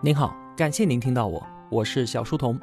[0.00, 2.56] 您好，感谢您听到我，我是小书童。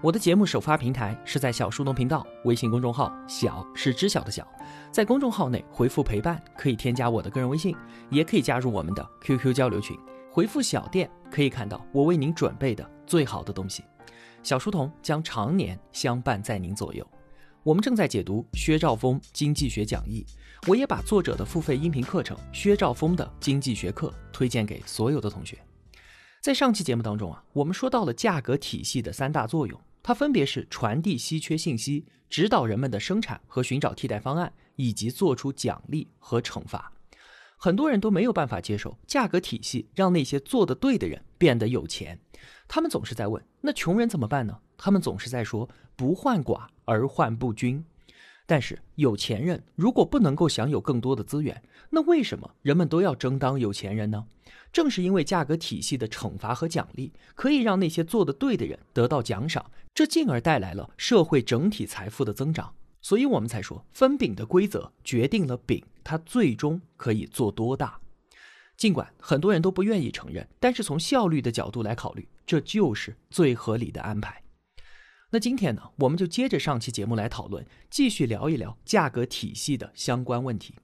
[0.00, 4.48] 我的节目首发平台是在小书童频道微信公众号，小是知晓的小，
[4.90, 7.76] 在公众号内回复陪伴，可以添加我的个人微信，
[8.08, 9.94] 也可以加入我们的 QQ 交流群。
[10.30, 13.84] 回复小店可以看到我为您准备的最好的东西。
[14.42, 17.06] 小书童将常年相伴在您左右。
[17.62, 20.24] 我们正在解读薛兆丰经济学讲义，
[20.66, 25.58] 我也把作者的付费音频课程《薛兆丰的经济学课》推荐给所有的同学。
[26.40, 36.92] 在上期节目当中啊，我们说到了价格体系的三大作用，它分别是传递稀缺信息、指导人们的生产和寻找替代方案，以及做出奖励和惩罚。
[37.56, 42.16] 很多人都没有办法接受价格体系让那些做得对的人变得有钱，
[42.68, 44.60] 他们总是在问：那穷人怎么办呢？
[44.76, 47.84] 他们总是在说不患寡而患不均。
[48.46, 51.60] 但是有钱人如果不能够享有更多的资源，
[51.90, 54.24] 那为什么人们都要争当有钱人呢？
[54.72, 62.74] 正是因为价格体系的惩罚和奖励可以让那些做得对的人得到奖赏，这进而带来了社会整体财富的增长。
[63.00, 68.00] 所以我们才说分饼的规则决定了饼它最终可以做多大。
[68.76, 74.42] 尽管很多人都不愿意承认，但是从效率的角度来考虑，这就是最合理的安排。
[75.30, 80.74] 那今天呢，我们就接着上期节目来讨论，继续聊一聊价格体系的相关问题。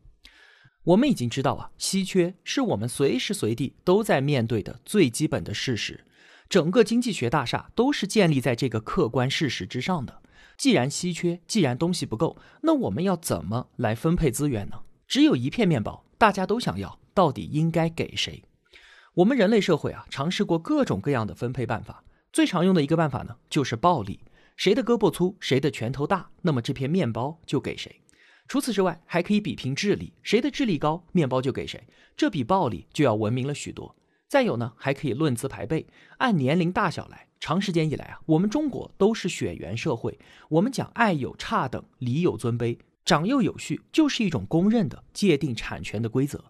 [0.85, 6.05] 我们已经知道啊，稀缺是我们随时随地都在面对的最基本的事实。
[6.51, 10.21] 整个经济学大厦都是建立在这个客观事实之上的。
[10.59, 14.83] 既然稀缺，既然东西不够，那我们要怎么来分配资源呢？
[15.09, 18.45] 只有一片面包，大家都想要，到底应该给谁？
[19.15, 24.21] 我们人类社会啊，尝试过各种各样的分配办法，最常用的一个办法呢，就是暴力。
[24.57, 28.03] 谁的胳膊粗，谁的拳头大，那么这片面包就给谁。
[28.47, 31.87] 除此之外，还可以比拼智力，谁的智力高，面包就给谁。
[32.17, 33.97] 这比暴力就要文明了许多。
[34.29, 35.87] 再有呢，还可以论资排辈，
[36.19, 37.29] 按年龄大小来。
[37.41, 46.45] 长时间以来啊，我们中国都是血缘社会，我们讲爱有差等，礼有尊卑，长幼有序，就是一种公认的界定产权的规则。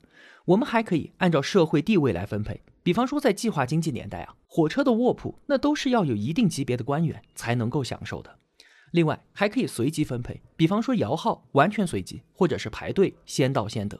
[0.44, 2.62] 我们还可以按照社会地位来分配。
[2.82, 8.38] 比方说，在计划经济年代啊，火车的卧铺那都是要有一定级别的官员才能够享受的。
[8.94, 13.99] 另外，还可以随机分配，比方说摇号完全随机，或者是排队先到先得。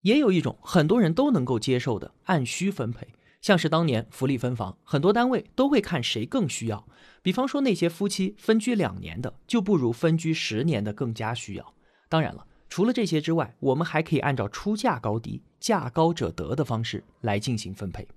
[0.00, 3.06] 也有一种很多人都能够接受的按需分配，
[3.42, 6.88] 像是当年福利分房，很多单位都会看谁更需要。
[7.20, 11.74] 比方说那些夫妻分居两年的，就不如分居十年的更加需要。
[12.08, 15.42] 当然了，除了这些之外，我们还可以按照出价高低。
[15.60, 18.08] 价高者得的方式来进行分配。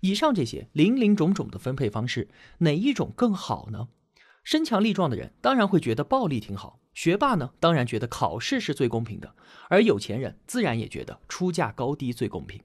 [0.00, 3.88] 以上这些林林种种的分配方式，哪一种更好呢？
[4.50, 9.32] 身强力壮的人当然会觉得暴力挺好，学霸呢当然觉得考试是最公平的，
[9.68, 12.60] 而有钱人自然也觉得出价高低最公平。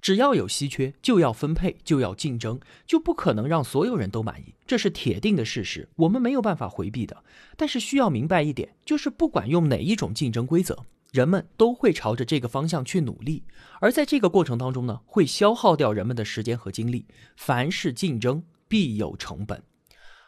[0.00, 7.22] 只要有稀缺，就要分配，就要竞争，就不可能让所有人都满意，这是铁定的事实，我们没有办法回避的。
[7.56, 10.84] 但是需要明白一点，就是不管用哪一种竞争规则。
[11.12, 13.44] 人们都会朝着这个方向去努力，
[13.80, 17.06] 而在这个过程当中呢，会消耗掉人们的时间和精力。
[17.36, 19.62] 凡是竞争，必有成本。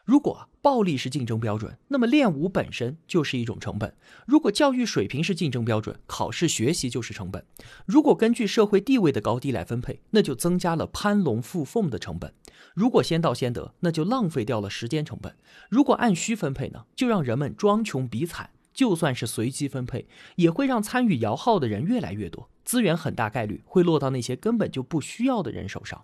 [0.05, 3.91] 如果暴力是竞争标准，那么练武本身就是一种成本；
[4.27, 7.43] 如果教育水平是竞争标准，考试学习就是成本；
[7.87, 12.31] 如果根据社会地位的高低来分配，那就增加了攀龙附凤的成本；
[12.75, 15.33] 如果先到先得，那就浪费掉了时间成本；
[15.69, 18.51] 如果按需分配呢，就让人们装穷比惨。
[18.75, 26.03] 就算是随机分配，也会让参与摇号的人越来越多，资源很大概率会落到那些根本就不需要的人手上。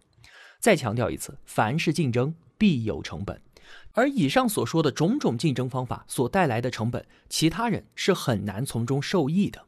[0.60, 3.40] 再强调一次，凡是竞争必有成本，
[3.98, 9.64] 而以上所说的种种竞争方法所带来的成本，其他人是很难从中受益的。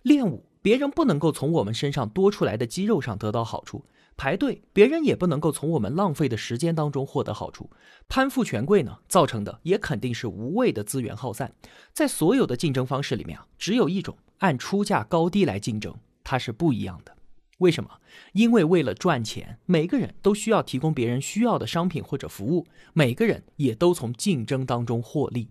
[0.00, 3.84] 练武，别人不能够从我们身上多出来的肌肉上得到好处。
[4.16, 7.68] 排队，别人也不能够从我们浪费的时间当中获得好处。
[8.08, 11.52] 攀附权贵呢，造成的也肯定是无谓的资源耗散。
[11.92, 17.14] 在所有的竞争方式里面啊，只有一种按出价高低来竞争，它是不一样的。
[17.58, 17.90] 为什么？
[18.32, 25.48] 因为为了赚钱，每个人都需要提供别人需要的商品或者服务，每个人也都从竞争当中获利。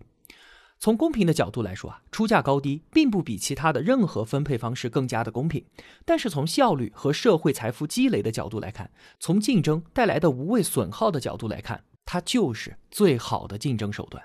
[0.78, 5.64] 从公平的角度来说啊，出价高低并不比其他的任何分配方式更加的公平。
[6.04, 14.22] 但是从效率和社会财富积累的角度来看，从竞争带来的无谓损耗的角度来看，它就是最好的竞争手段。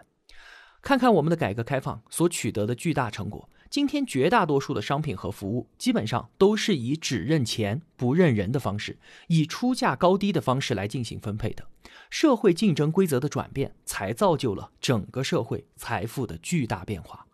[0.82, 3.50] 看看我们的改革开放所取得的巨大成果。
[3.70, 11.68] 今天绝大多数的商品和服务，基本上都是以只认钱不认人的方式，以出价高低的方式来进行分配的。
[12.10, 17.28] 社会竞争规则的转变，才造就了整个社会财富的巨大变化。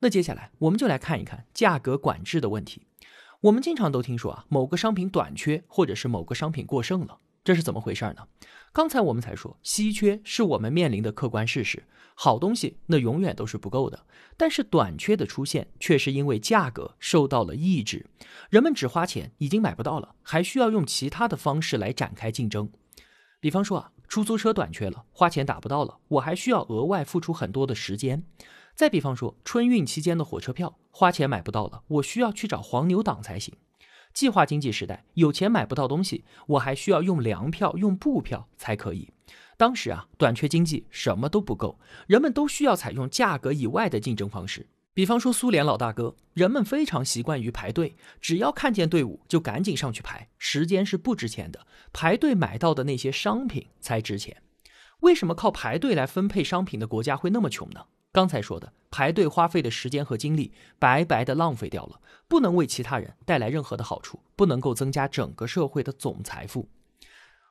[0.00, 2.82] 那接下来，我们就来看一看价格管制的问题。
[3.40, 7.18] 我们经常都听说啊，某个商品短缺，或者是某个商品过剩了。
[7.44, 8.26] 这是怎么回事呢？
[8.72, 14.04] 刚才我们才说，稀缺是我们面临的客观事实，好东西那永远都是不够的。
[14.36, 18.06] 但是短缺的出现，却是因为价格受到了抑制，
[18.50, 22.70] 人们只花钱已经买不到了，还需要用其他的方式来展开竞争。
[23.40, 28.22] 比方说啊，出租车短缺了，花钱打不到了，我还需要额外付出很多的时间。
[28.74, 33.54] 再比方说，春运期间的火车票，花钱买不到了，我需要去找黄牛党才行。
[34.18, 39.12] 计划经济时代，有钱买不到东西，我还需要用粮票、用布票才可以。
[39.56, 41.78] 当时啊，短缺经济，什么都不够，
[42.08, 44.66] 人们都需要采用价格以外的竞争方式。
[44.92, 54.42] 比方说苏联老大哥，人们非常习惯于排队，只要看见队伍就赶紧上去排，时间是不值钱的，排队买到的那些商品才值钱。
[54.98, 57.84] 为什么靠排队来分配商品的国家会那么穷呢？
[58.10, 66.68] 刚才说的排队花费的时间和精力白白的浪费掉了，不能为其他人带来任何的好处，不能够增加整个社会的总财富。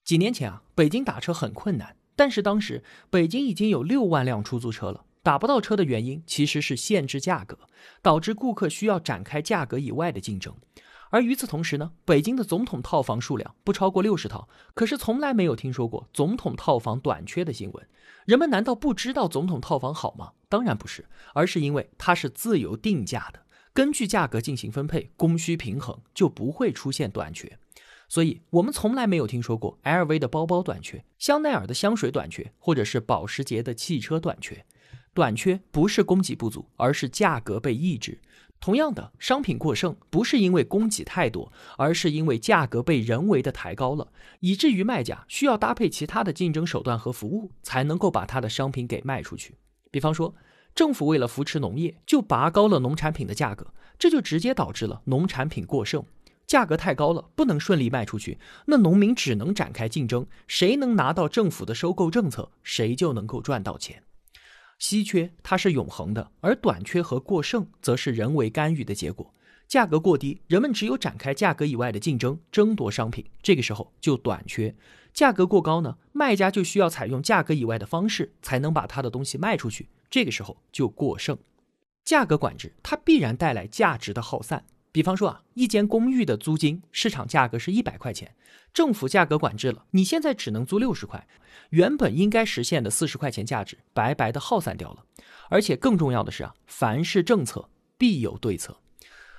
[0.04, 7.58] 几年前啊，北京打车很困难，但是当时北京已经有六万辆出租车了，打不到车的原因其实是限制价格，
[8.02, 10.54] 导致顾客需要展开价格以外的竞争。
[11.10, 17.88] 而与此同时呢，北京的总统套房数量不超过六十套，可是从来没有听说过总统套房短缺的新闻。
[18.26, 20.32] 人们难道不知道总统套房好吗？
[20.50, 23.42] 当然不是，而是因为它是自由定价的，
[23.74, 27.58] 根据价格进行分配，供需平衡就不会出现短缺。
[28.10, 34.66] 所以，我们从来没有听说过 LV 的包包短缺，香奈儿的香水短缺，或者是保时捷的汽车短缺。
[35.14, 38.22] 短缺不是供给不足，而是价格被抑制。
[38.62, 44.08] 同样的，商品过剩不是因为供给太多，而是因为价格被人为的抬高了，
[44.40, 49.56] 以至于卖家需要搭配其他的竞争手段和服务，才能够把他的商品给卖出去。
[49.92, 50.36] 比方说，
[50.76, 56.04] 政府为了扶持农业，就拔高了农产品的价格，这就直接导致了农产品过剩，
[56.46, 64.04] 价格太高了，不能顺利卖出去，那农民只能展开竞争，谁能拿到政府的收购政策，谁就能够赚到钱。
[64.78, 69.34] 稀缺它是永恒的，而短缺和过剩则是人为干预的结果。
[69.68, 74.72] 价格过低，人们只有展开价格以外的竞争，争夺商品，这个时候就短缺；
[75.18, 81.36] 价格过高呢，卖家就需要采用价格以外的方式，才能把他的东西卖出去，这个时候就过剩。
[82.06, 84.64] 价格管制它必然带来价值的耗散。
[84.92, 88.36] 比方说啊，一间公寓的租金市场价格是一百块钱，
[88.72, 91.28] 政府价格管制了，你现在只能租六十块，
[91.72, 95.04] 原本应该实现的四十块钱价值白白的耗散掉了。
[95.50, 97.68] 而且更重要的是啊，凡是政策
[97.98, 98.78] 必有对策。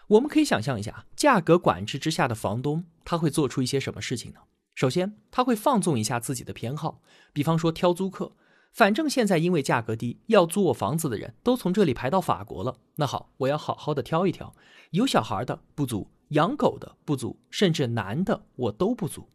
[0.09, 4.41] 我们可以想象一下，价格管制之下的房东他会做出一些什么事情呢？
[4.79, 7.03] 首先，他会放纵一下自己的偏好，
[7.33, 8.31] 比方说挑租客。
[8.73, 12.77] 反正现在因为价格低，要租我房子的人都从这里排到法国了。
[12.95, 14.55] 那好，我要好好的挑一挑，
[14.93, 19.29] 有小孩的不租，养狗的不租，甚至男的我都不租。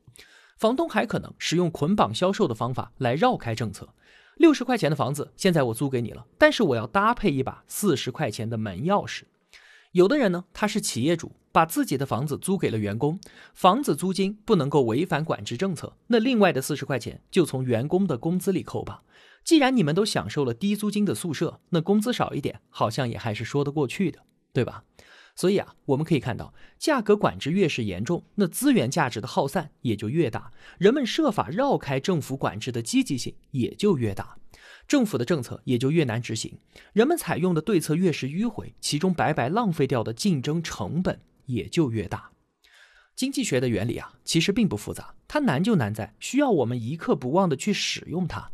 [0.55, 3.93] 房东还可能使用捆绑销售的方法来绕开政策。
[4.37, 9.23] 六十块钱的房子现在我租给你了，但是我要搭配一把四十块钱的门钥匙。
[9.93, 13.19] 有的人呢，他是企业主，把自己的房子租给了员工，
[13.53, 19.03] 房子租金不能够违反管制政策，那另外的四十块钱就从员工的工资里扣吧。
[19.43, 24.83] 既然你们都享受了低租金的宿舍，那工资少一点好像也还是说得过去的，对吧？
[25.35, 34.37] 所以啊，我们可以看到，价格管制越是严重，那资源价值的耗散也就越大，人们设法绕开政府管制的积极性也就越大，
[34.87, 36.57] 政府的政策也就越难执行，
[36.93, 42.31] 人们采用的对策越是迂回，其中白白浪费掉的竞争成本也就越大。
[43.15, 48.51] 经济学的原理啊，其实并不复杂，它难就难在需要我们一刻不忘的去使用它。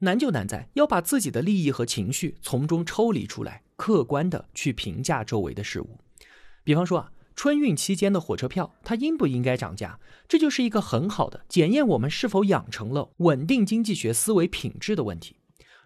[0.00, 5.98] 难就难在要把自己的利益和情绪从中抽离出来，客观的去评价周围的事物。
[6.62, 9.98] 比方说啊，春运期间的火车票，它应不应该涨价？
[10.28, 15.37] 这就是一个很好的检验我们是否养成了稳定经济学思维品质的问题。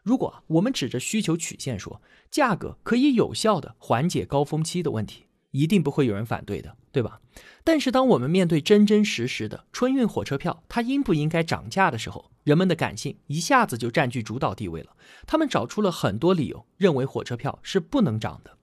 [0.02, 5.26] 如果我们指着需求曲线说，价格可以有效的缓解高峰期的问题。
[5.52, 7.20] 一定不会有人反对的，对吧？
[7.62, 14.96] 但是当我们面对真真实实的春运火车票，它应不应该涨价的时候，人们的感性一下子就占据主导地位了。
[15.26, 18.56] 他们找出了很多理由，认为火车票是不能涨的。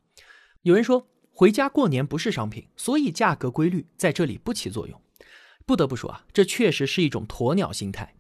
[0.64, 5.00] 有人说，回家过年不是商品，所以价格规律在这里不起作用。
[5.68, 8.16] 不得不说啊，这确实是一种鸵鸟心态。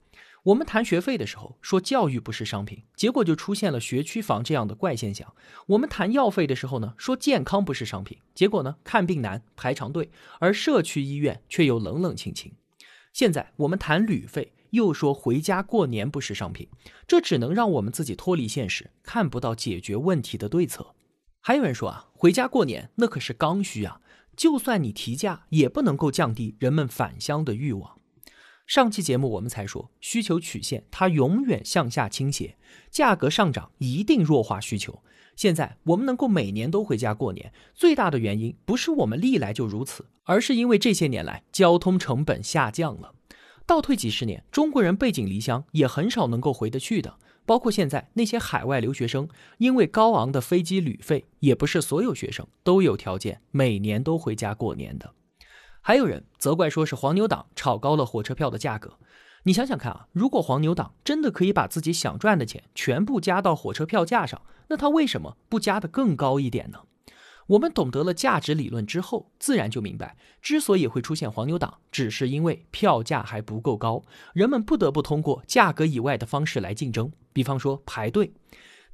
[0.49, 5.31] 我们谈学费的时候说教育不是商品，结果就出现了学区房这样的怪现象。
[5.67, 12.51] 我们谈药费的时候呢，说健康不是商品，结果呢看病难排长队，而社区医院却又冷冷清清。
[13.13, 16.67] 现在我们谈旅费，又说回家过年不是商品，
[17.07, 20.95] 这只能让我们自己脱离现实，看不到解决问题的对策。
[21.41, 24.01] 还有人说啊，回家过年那可是刚需啊，
[24.35, 27.98] 就算你提价，也不能够降低人们返乡的欲望。
[28.69, 32.55] 上期节目我们才说，需求曲线它永远向下倾斜，
[32.91, 35.01] 价格上涨一定弱化需求。
[35.35, 43.15] 现在我们能够每年都回家过年，最大的原因不是我们历来就如此，而是因为这些年来交通成本下降了。
[43.65, 47.17] 倒退几十年，中国人背井离乡也很少能够回得去的。
[47.47, 55.15] 包括现在那些海外留学生，因为高昂的飞机旅费，也不是所有学生都有条件每年都回家过年的。
[55.81, 58.97] 还有人责怪说是黄牛党炒高了火车票的价格。
[59.43, 66.79] 你想想看啊，如果黄牛党真的可以把自己想赚的钱全部加到火车票价上，那他为什么不加的更高一点呢？
[67.47, 78.33] 我们懂得了价值理论之后，自然就明白，之所以会出现黄牛党，只是因为票价还不够高，人们不得不通过价格以外的方式来竞争，比方说排队。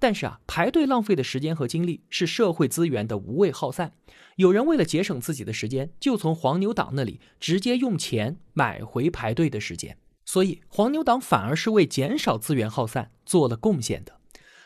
[0.06, 3.94] 但是啊，排队浪费的时间和精力是社会资源的无谓耗散。
[4.36, 9.98] 有人为了节省自己的时间，就从黄牛党那里直接用钱买回排队的时间。
[10.24, 14.20] 所以，黄牛党反而是为减少资源耗散做了贡献的，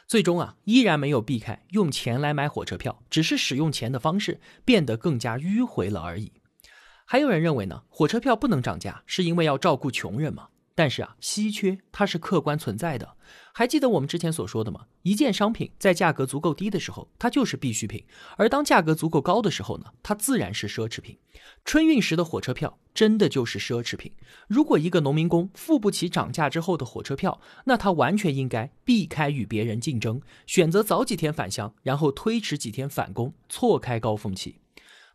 [0.06, 6.34] 最终啊，依然没有避开用钱来买火车票，只是使用钱的方式变得更加迂回了而已。
[7.06, 10.50] 还有人认为呢，火车票不能涨价，是因为要照顾穷人吗？
[10.80, 13.18] 但是啊，稀缺它是客观存在的。
[13.52, 14.86] 还记得我们之前所说的吗？
[15.02, 18.06] 一件商品在价格足够低的时候，它就是必需品；
[18.38, 21.18] 而当价格足够高的时候呢，它自然是奢侈品。
[21.66, 24.14] 春运时的火车票真的就是奢侈品。
[24.48, 34.62] 如果一个农民工付不起涨价之后的火车票，那他完全应该避开与别人竞争，选择早几天返乡，然后推迟几天返工，错开高峰期。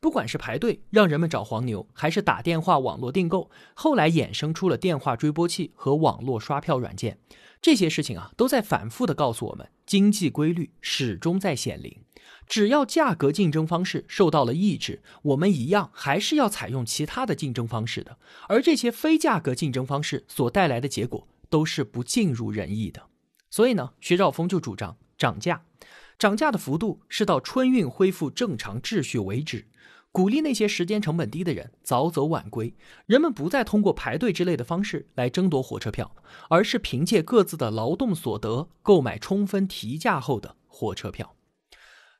[0.04, 7.16] 不管是排队让人们找黄牛，还是打电话网络订购，后来衍生出了电话追波器和网络刷票软件，
[7.62, 12.02] 这些事情啊，都在反复的告诉我们，经济规律始终在显灵。
[12.46, 18.18] 只要价格竞争方式受到了抑制，我们一样还是要采用其他的竞争方式的。
[18.46, 23.04] 而这些非价格竞争方式所带来的结果，都是不尽如人意的。
[23.49, 25.64] 所以呢，薛兆丰就主张涨价，
[26.18, 29.66] 涨价的幅度是到春运恢复正常秩序为止。
[30.14, 32.73] 鼓励那些时间成本低的人早走晚归，
[33.06, 36.14] 人们不再通过排队之类的方式来争夺火车票，
[36.49, 41.35] 而是凭借各自的劳动所得购买充分提价后的火车票。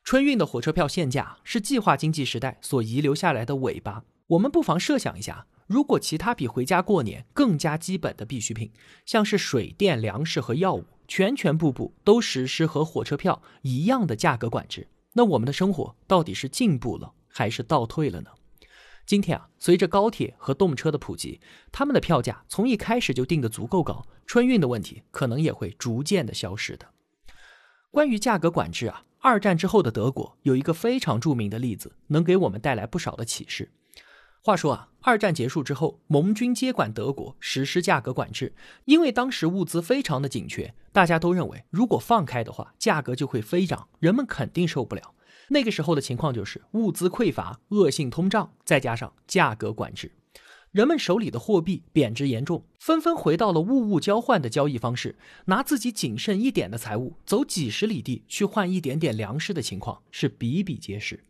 [0.03, 4.03] 春运的火车票限价是计划经济时代所遗留下来的尾巴。
[4.27, 8.73] 我们不妨设想一下，如果其他比回家过年更加基本的必需品，
[9.05, 17.13] 像是水电、粮食和药物，全全部部都实施和火车票一样的价格管制，那我们的生活到底是进步了？
[17.35, 18.29] 还是倒退了呢？
[19.05, 26.87] 今天啊，随着高铁和动车的普及，他们的票价从一开始就定得足够高，春运的问题可能也会逐渐的消失的。
[27.91, 33.73] 关于价格管制啊，二战之后的德国有一个非常著名的例子，能给我们带来不少的启示。
[34.41, 45.14] 话说啊，二战结束之后，盟军接管德国，实施价格管制，因为当时物资非常的紧缺，大家都认为如果放开的话，价格就会飞涨，人们肯定受不了。
[45.49, 50.11] 那个时候的情况就是物资匮乏、恶性通胀，再加上价格管制，
[50.71, 61.23] 人们手里的货币贬值严重，纷纷回到了物物交换的交易方式，拿自己仅剩一点的财物走几十里地去换一点点粮食的情况是比比皆是。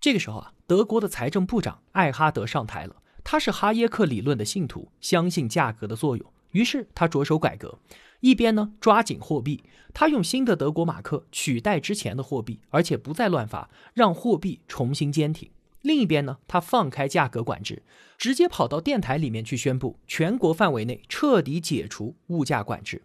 [0.00, 7.78] 这个时候啊，德国的财政部长艾哈德上台了，他是哈耶克理论的信徒，相信价格的作用，于是他着手改革。
[8.24, 9.62] 一边呢抓紧货币，
[9.92, 15.50] 他用新的德国马克取代之前的货币，而且不再乱发，让货币重新坚挺。
[15.82, 17.82] 另一边呢，他放开价格管制，
[18.16, 23.02] 直接跑到电台里面去宣布，全国范围内彻底解除物价管制。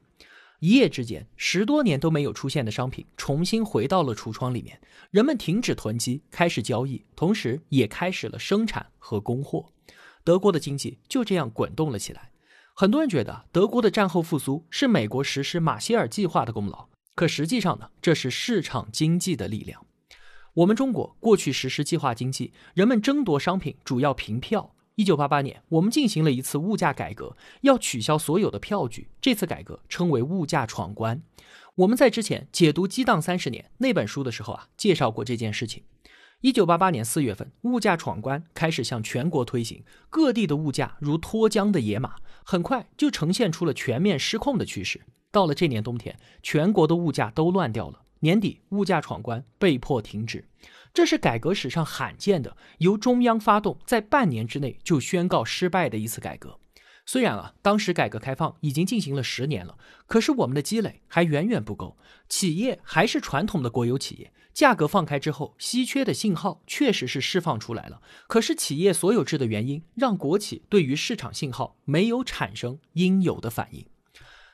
[0.62, 4.80] 一夜之间，十多年都没有出现的商品重新回到了橱窗里面，
[5.12, 9.66] 人们停止囤积，开始交易，同时也开始了生产和供货。
[10.24, 12.32] 德国的经济就这样滚动了起来。
[12.80, 19.86] 很多人觉得德国的战后复苏是美国实施马歇尔计划的功劳，可实际上呢，这是市场经济的力量。
[20.54, 24.74] 我们中国过去实施计划经济，人们争夺商品主要凭票。
[24.96, 29.10] 一九八八年，我们进行了一次物价改革，要取消所有的票据。
[29.20, 31.22] 这次改革称为物价闯关。
[31.76, 35.84] 我们在之前解读《激荡三十年》那本书的时候啊，介绍过这件事情。
[36.42, 42.16] 一九八八年四月份，物价闯关开始向全国推行，各地的物价如脱缰的野马，
[42.46, 45.02] 很快就呈现出了全面失控的趋势。
[45.32, 48.04] 到了这年冬天，全国的物价都乱掉了。
[48.22, 50.48] 年底，物价闯关被迫停止，
[50.94, 56.58] 这是改革史上罕见的由中央发动，在半年之内就宣告失败的一次改革。
[57.12, 61.98] 虽然啊，当时改革开放已经进行了十年了，可是我们的积累还远远不够，
[62.28, 64.32] 企业还是传统的国有企业。
[64.54, 73.84] 价格放开之后，稀缺的信号确实是释放出来了，可是企业所有制的原因让国企对于市场信号没有产生应有的反应。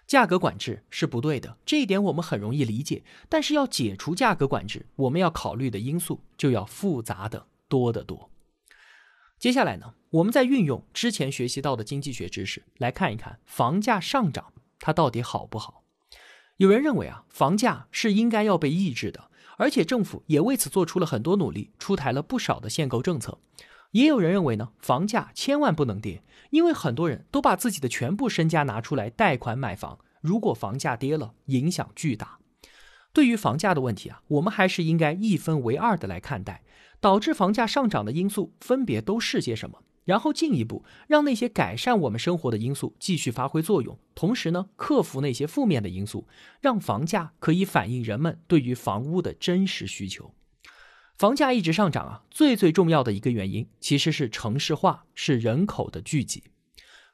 [0.07, 3.03] 价格管制是不对的，这一点我们很容易理解。
[3.27, 8.29] 但是要解除价格管制，我们要考虑的因素就要复杂的多得多。
[9.37, 15.83] 接下来呢，我们再运用之前学习到的经济学知识来看一看房价上涨它到底好不好？
[16.57, 23.37] 有人认为啊，房价是应该要被抑制的，而且政府也为此做出了很多努力，出台了不少的限购政策。
[23.91, 32.39] 也有人认为呢，房价千万不能跌，因为很多人都把自己的全部身家拿出来贷款买房，如果房价跌了，影响巨大。
[33.13, 36.63] 对于房价的问题啊，我们还是应该一分为二的来看待。
[37.05, 39.83] 导致房价上涨的因素分别都是些什么？
[40.05, 46.27] 然后进一步让那些改善我们生活的因素继续发挥作用，同时呢，克服那些负面的因素，
[46.59, 50.33] 让房价可以反映人们对于房屋的真实需求。
[51.15, 56.45] 房价一直上涨啊，最最重要的一个原因其实是城市化，是人口的聚集，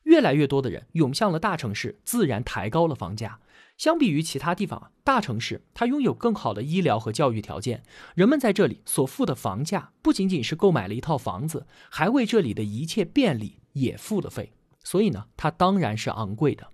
[0.03, 3.39] 越来越多的人涌向了大城市，自然抬高了房价。
[3.77, 7.81] 相比于其他地方，大城市它拥有更好的医疗和教育条件，
[8.13, 14.53] 人们在这里所付的房价不仅仅是购买了一套房子，还为这里的一切便利也付了费，
[14.83, 16.67] 所以呢，它当然是昂贵的。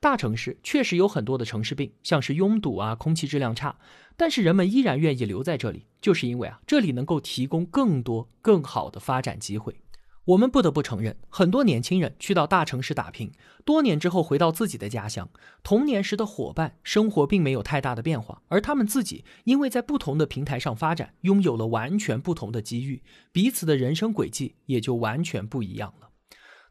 [0.00, 3.76] 大城市确实有很多的城市病，像是拥堵啊、空气质量差，
[4.16, 9.80] 但是人们依然愿意留在这里，就是因为啊，这里能够提供更多更好的发展机会。
[10.26, 13.30] 我们不得不承认，很多年轻人去到大城市打拼，
[13.62, 15.28] 多年之后回到自己的家乡，
[15.62, 23.02] 童年时的伙伴生活并没有太大的变化，而他们自己因为在不同的平台上发展，拥有了完全不同的机遇，
[23.32, 26.08] 彼此的人生轨迹也就完全不一样了。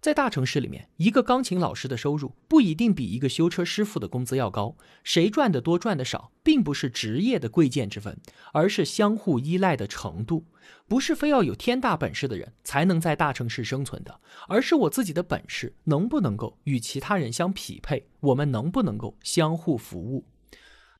[0.04, 4.76] 在大城市里面，一个钢琴老师的收入不一定比一个修车师傅的工资要高。
[5.02, 8.20] 谁赚的多赚的少，并不是职业的贵贱之分，
[8.52, 10.44] 而是相互依赖的程度。
[10.90, 14.20] 不是非要有天大本事的人才能在大城市生存的，
[14.50, 20.26] 而是我自己的本事能不能够与其他人相匹配，我们能不能够相互服务。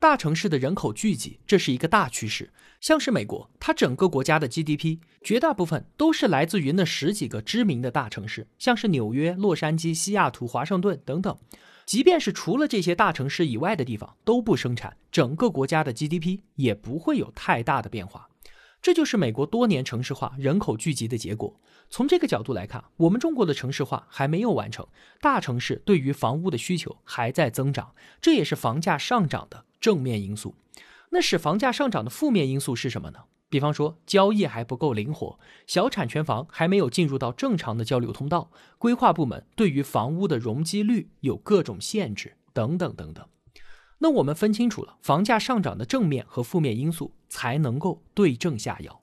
[0.04, 2.52] 大城市的人口聚集，这是一个大趋势。
[2.82, 11.38] 像是美国，它整个国家的 GDP 绝大部分都是来自于那十几个知名的大城市，像是纽约、洛杉矶、西雅图、华盛顿等等。
[11.86, 18.28] 即便是除了这些大城市以外的地方都不生产，整个国家的 GDP 也不会有太大的变化。
[18.82, 21.58] 这就是美国多年城市化、人口聚集的结果。
[21.90, 24.86] 从这个角度来看，我们中国的城市化还没有完成，
[25.22, 30.56] 大城市对于房屋的需求还在增长，这也是房价上涨的正面因素。
[31.10, 33.26] 那使房价上涨的负面因素是什么呢？
[33.50, 43.28] 比方说交易还不够灵活，小产权房还没有进入到正常的交流通道，规划部门对于房屋的容积率有各种限制，等等等等。
[44.00, 49.02] 那我们分清楚了房价上涨的正面和负面因素，才能够对症下药。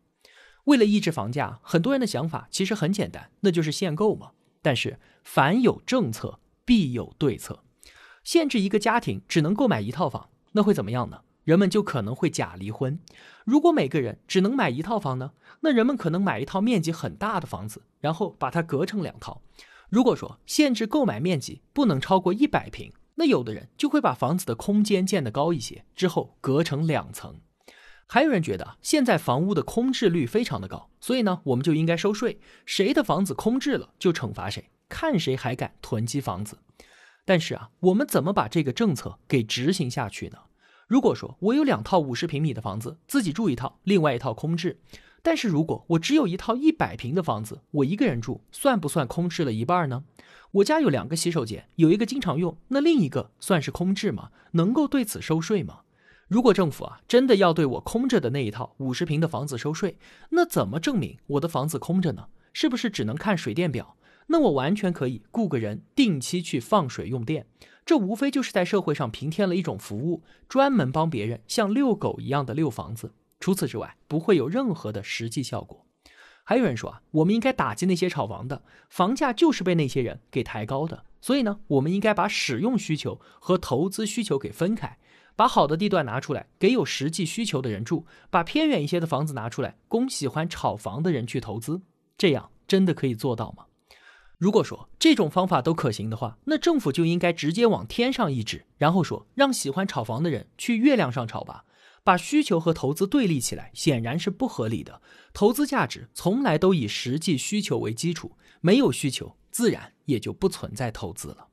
[0.65, 4.31] 为了抑制房价，很多人的想法其实很简单，那就是限购嘛。
[4.63, 7.63] 但是凡有政策，必有对策。
[8.25, 11.21] 限制一个家庭只能购买一套房，那会怎么样呢？
[11.45, 12.99] 人们就可能会假离婚。
[13.45, 15.33] 如果每个人只能买一套房呢？
[15.61, 19.43] 那人们可能买一套面积很大的房子，然后把它隔成两套。
[19.89, 22.93] 如果说限制购买面积不能超过一百平。
[23.17, 27.39] 那有的人就会把房子的空间建得高一些，之后隔成两层。
[28.07, 36.57] 还有人觉得现在房屋的空置率非常的高，所以呢，我们就应该收税，谁的房子空置了就惩罚谁，看谁还敢囤积房子。
[37.31, 40.39] 但是啊，我们怎么把这个政策给执行下去呢？
[40.89, 44.81] 如果说我有两套五十平米的房子，自己住一套，另外一套空置，
[45.23, 50.03] 但是如果我只有一套一百平的房子，我一个人住，算不算空置了一半呢？
[50.51, 54.31] 我家有两个洗手间，有一个经常用，那另一个算是空置吗？
[54.55, 55.83] 能够对此收税吗？
[56.27, 59.97] 如果政府啊真的要对我空着的那一套五十平的房子收税，
[60.31, 62.27] 那怎么证明我的房子空着呢？
[62.53, 63.95] 是不是只能看水电表？
[64.33, 67.47] 那我完全可以雇个人定期去放水用电，
[67.85, 73.13] 这无非就是在社会上平添了一种服务，专门帮别人像遛狗一样的遛房子。
[73.41, 75.85] 除此之外，不会有任何的实际效果。
[76.45, 81.05] 还有人说啊，我们应该打击那些炒房的，房价就是被那些人给抬高的。
[81.21, 84.97] 所以呢，我们应该把使用需求和投资需求给分开，
[85.35, 91.83] 把好的地段拿出来给有实际需求的人住，把偏远一些的房子拿出来供喜欢炒房的人去投资。
[92.17, 93.65] 这样真的可以做到吗？
[94.41, 101.67] 如果说这种方法都可行的话，那政府就应该直接往天上一指，然后说让喜欢炒房的人去月亮上炒吧。
[102.03, 105.03] 把需求和投资对立起来，显然是不合理的。
[105.35, 111.49] 投资价值从来都以实际需求为基础，没有需求自然也就不存在投资了。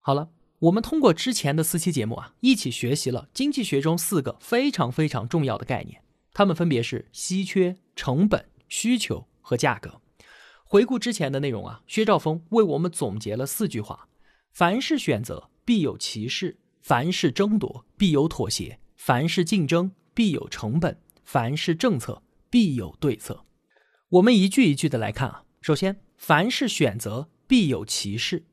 [0.00, 6.02] 好了，我们通过之前的四期节目啊，一起学习了经济学中四个非常非常重要的概念，
[6.34, 10.00] 它们分别是稀缺、成本、需求和价格。
[10.68, 14.08] 回顾之前的内容啊，薛兆丰为我们总结了四句话：
[14.52, 23.44] 凡是选择，必有歧视；凡是争夺，必有妥协；凡是竞争，必有成本；凡是政策，必有对策。
[24.08, 25.44] 我们一句一句的来看啊。
[25.60, 28.44] 首先，凡是选择，必有歧视。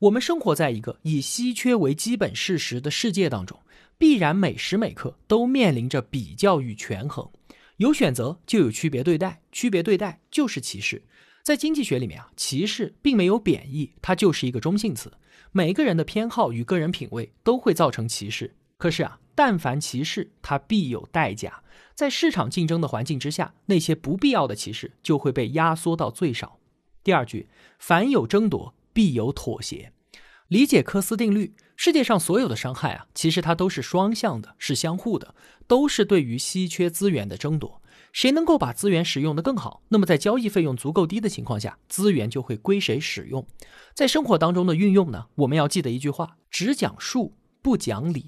[0.00, 3.60] 我们生活在一个以稀缺为基本事实的世界当中，
[3.96, 7.30] 必然每时每刻都面临着比较与权衡。
[7.76, 11.04] 有选择就有区别对待，区别对待就是歧视。
[11.42, 15.12] 在经济学里面啊，歧视并没有贬义，它就是一个中性词。
[15.50, 18.54] 每个人的偏好与个人品味都会造成歧视。
[18.78, 21.64] 可是啊，但凡歧视，它必有代价。
[21.96, 26.60] 在市场竞争的环境之下，那些不必要的歧视就会被压缩到最少。
[27.02, 29.92] 第二句，凡有争夺，必有妥协。
[30.46, 35.34] 理解科斯定律，世界上所有的伤害啊，其实它都是双向的，是相互的，
[35.66, 37.81] 都是对于稀缺资源的争夺。
[38.12, 43.46] 谁能够把资源使用的更好，那么在交易费用足够低的情况下，资源就会归谁使用。
[43.94, 48.26] 在生活当中的运用呢，我们要记得一句话：只讲数，不讲理。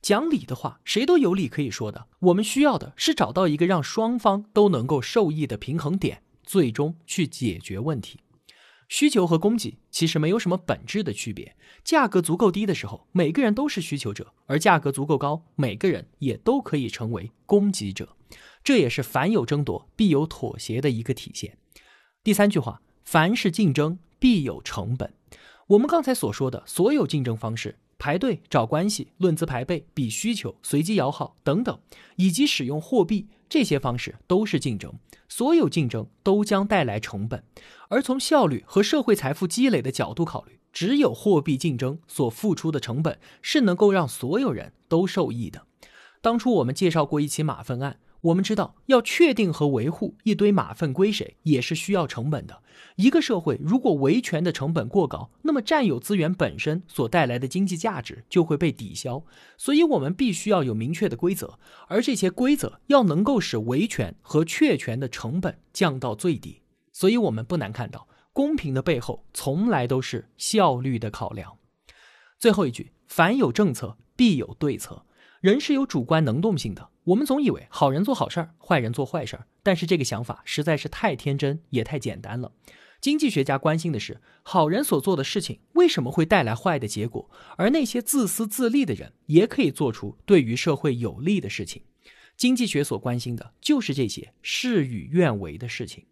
[0.00, 2.06] 讲理的话，谁都有理可以说的。
[2.20, 8.20] 我们需要的是找到一个让双方都能够受益的平衡点，最终去解决问题。
[8.88, 11.56] 需求和供给其实没有什么本质的区别。
[11.82, 18.16] 价格足够低的时候，每个人都是需求者；而价格足够高，每个人也都可以成为供给者。
[18.62, 21.58] 这也是凡有争夺，必有妥协的一个体现。
[22.22, 25.12] 第三句话，凡是竞争，必有成本。
[25.68, 27.78] 我们刚才所说的所有竞争方式。
[27.96, 31.78] 排队找关系、论资排辈、比需求、随机摇号等等，
[32.16, 34.92] 以及使用货币这些方式都是竞争。
[35.28, 37.42] 所有竞争都将带来成本，
[37.88, 45.66] 而从效率和社会财富积累的角度考虑，只有货币竞争所付出的成本是能够让所有人都受益的。
[46.20, 47.98] 当初我们介绍过一起马粪案。
[48.24, 52.62] 我们知道，要确定和维护一堆马粪归谁，也是需要成本的。
[52.96, 59.22] 一个社会如果维权的成本过高，那么占有资源本身所带来的经济价值就会被抵消。
[59.58, 66.62] 所以，我们必须要有明确的规则，而这些规则要能够使维权和确权的成本降到最低。
[66.92, 71.58] 所以，我们不难看到，公平的背后从来都是效率的考量。
[72.38, 75.04] 最后一句，凡有政策，必有对策。
[75.44, 76.88] 人是有主观能动性的。
[77.04, 82.52] 我们总以为好人做好事儿，坏人做坏事儿，但是这个想法实在是太天真，也太简单了。
[82.98, 91.82] 经济学家关心的是，好人所做的事情为什么会带来坏的结果，而那些自私自利的人也可以做出对于社会有利的事情。
[92.38, 96.06] 经济学所关心的就是这些事与愿违的事情。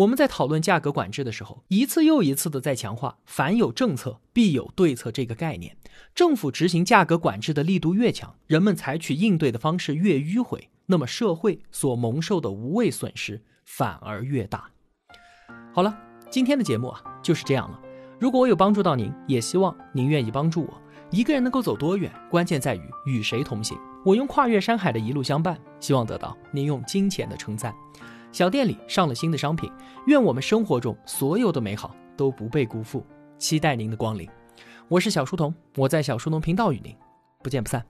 [0.00, 5.76] 我们在讨论价格管制的时候，一次又一次的在强化“凡有政策，必有对策”这个概念。
[6.14, 14.70] 政府执行价格管制的力度越强，人们采取应对的方式越迂回，那么社会所蒙受的无谓损失反而越大。
[15.74, 15.94] 好了，
[16.30, 17.78] 今天的节目啊就是这样了。
[18.18, 20.82] 如果我有帮助到您，也希望您愿意帮助我。
[21.10, 23.76] 一个人能够走多远，关键在于与谁同行。
[24.02, 27.74] 我用跨越山海的一路相伴，希望得到您用金钱的称赞。
[28.32, 29.70] 小店里上了新的商品，
[30.06, 33.04] 愿我们生活中所有的美好都不被辜负，
[33.38, 34.28] 期待您的光临。
[34.88, 36.94] 我是小书童，我在小书童频道与您
[37.42, 37.84] 不见不散。